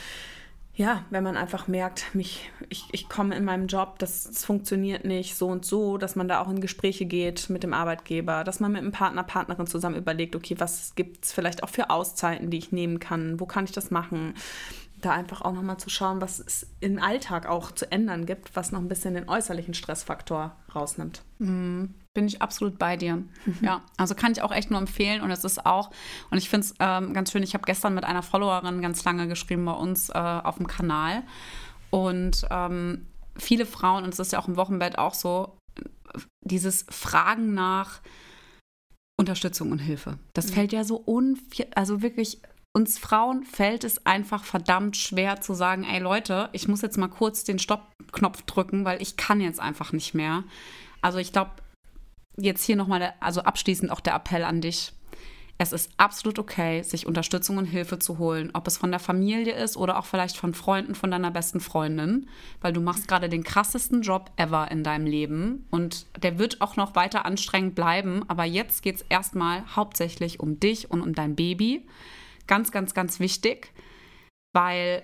[0.78, 5.06] ja, wenn man einfach merkt, mich, ich, ich komme in meinem Job, das, das, funktioniert
[5.06, 8.60] nicht so und so, dass man da auch in Gespräche geht mit dem Arbeitgeber, dass
[8.60, 12.52] man mit einem Partner, Partnerin zusammen überlegt, okay, was gibt es vielleicht auch für Auszeiten,
[12.52, 14.36] die ich nehmen kann, wo kann ich das machen,
[15.02, 18.72] da einfach auch nochmal zu schauen, was es im Alltag auch zu ändern gibt, was
[18.72, 21.24] noch ein bisschen den äußerlichen Stressfaktor rausnimmt.
[21.40, 21.96] Mhm.
[22.18, 23.22] Bin ich absolut bei dir.
[23.62, 25.22] Ja, also kann ich auch echt nur empfehlen.
[25.22, 25.92] Und es ist auch,
[26.32, 29.28] und ich finde es ähm, ganz schön, ich habe gestern mit einer Followerin ganz lange
[29.28, 31.22] geschrieben bei uns äh, auf dem Kanal.
[31.92, 33.06] Und ähm,
[33.38, 35.60] viele Frauen, und es ist ja auch im Wochenbett auch so,
[36.44, 38.02] dieses Fragen nach
[39.20, 40.18] Unterstützung und Hilfe.
[40.34, 40.54] Das mhm.
[40.54, 41.38] fällt ja so un
[41.76, 42.42] also wirklich
[42.74, 47.10] uns Frauen fällt es einfach verdammt schwer zu sagen, ey Leute, ich muss jetzt mal
[47.10, 50.46] kurz den Stoppknopf drücken, weil ich kann jetzt einfach nicht mehr.
[51.04, 51.52] Also ich glaube,
[52.40, 54.94] jetzt hier nochmal, also abschließend auch der Appell an dich.
[55.60, 59.56] Es ist absolut okay, sich Unterstützung und Hilfe zu holen, ob es von der Familie
[59.56, 62.30] ist oder auch vielleicht von Freunden von deiner besten Freundin,
[62.62, 66.76] weil du machst gerade den krassesten Job ever in deinem Leben und der wird auch
[66.76, 71.36] noch weiter anstrengend bleiben, aber jetzt geht es erstmal hauptsächlich um dich und um dein
[71.36, 71.88] Baby.
[72.46, 73.74] Ganz, ganz, ganz wichtig,
[74.54, 75.02] weil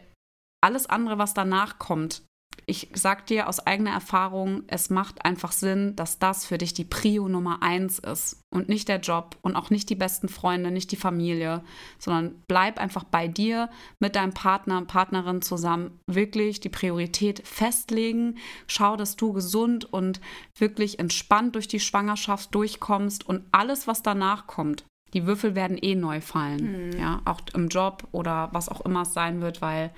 [0.61, 2.21] alles andere, was danach kommt,
[2.65, 6.85] ich sag dir aus eigener Erfahrung, es macht einfach Sinn, dass das für dich die
[6.85, 10.91] Prio Nummer eins ist und nicht der Job und auch nicht die besten Freunde, nicht
[10.91, 11.63] die Familie,
[11.99, 18.37] sondern bleib einfach bei dir mit deinem Partner, Partnerin zusammen wirklich die Priorität festlegen.
[18.67, 20.21] Schau, dass du gesund und
[20.57, 25.95] wirklich entspannt durch die Schwangerschaft durchkommst und alles, was danach kommt, die Würfel werden eh
[25.95, 26.89] neu fallen.
[26.89, 26.99] Mhm.
[26.99, 29.91] Ja, auch im Job oder was auch immer es sein wird, weil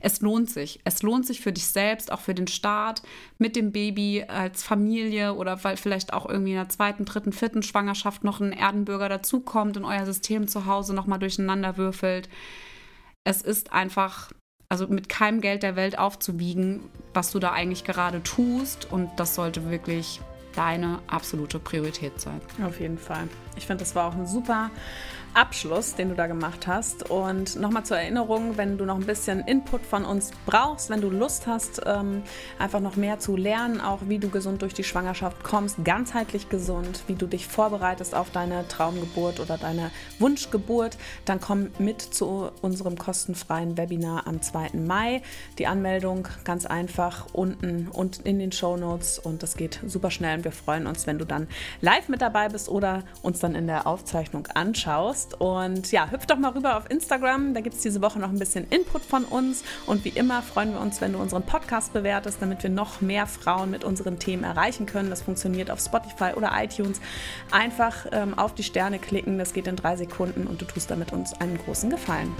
[0.00, 0.80] es lohnt sich.
[0.84, 3.02] Es lohnt sich für dich selbst, auch für den Start
[3.38, 7.62] mit dem Baby als Familie oder weil vielleicht auch irgendwie in der zweiten, dritten, vierten
[7.62, 12.28] Schwangerschaft noch ein Erdenbürger dazukommt und euer System zu Hause nochmal durcheinander würfelt.
[13.24, 14.32] Es ist einfach,
[14.68, 16.80] also mit keinem Geld der Welt aufzuwiegen,
[17.12, 18.90] was du da eigentlich gerade tust.
[18.90, 20.20] Und das sollte wirklich
[20.56, 22.40] deine absolute Priorität sein.
[22.64, 23.28] Auf jeden Fall.
[23.56, 24.70] Ich finde, das war auch ein super
[25.34, 27.10] Abschluss, den du da gemacht hast.
[27.10, 31.10] Und nochmal zur Erinnerung, wenn du noch ein bisschen Input von uns brauchst, wenn du
[31.10, 32.22] Lust hast, ähm,
[32.58, 37.02] einfach noch mehr zu lernen, auch wie du gesund durch die Schwangerschaft kommst, ganzheitlich gesund,
[37.08, 42.96] wie du dich vorbereitest auf deine Traumgeburt oder deine Wunschgeburt, dann komm mit zu unserem
[42.96, 44.70] kostenfreien Webinar am 2.
[44.74, 45.22] Mai.
[45.58, 50.38] Die Anmeldung ganz einfach unten und in den Show Notes und das geht super schnell
[50.38, 51.48] und wir freuen uns, wenn du dann
[51.80, 55.40] live mit dabei bist oder uns dann in der Aufzeichnung anschaust hast.
[55.40, 57.54] Und ja, hüpf doch mal rüber auf Instagram.
[57.54, 59.64] Da gibt es diese Woche noch ein bisschen Input von uns.
[59.86, 63.26] Und wie immer freuen wir uns, wenn du unseren Podcast bewertest, damit wir noch mehr
[63.26, 65.10] Frauen mit unseren Themen erreichen können.
[65.10, 67.00] Das funktioniert auf Spotify oder iTunes.
[67.50, 69.38] Einfach ähm, auf die Sterne klicken.
[69.38, 72.34] Das geht in drei Sekunden und du tust damit uns einen großen Gefallen.